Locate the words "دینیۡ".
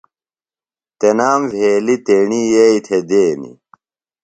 3.09-3.57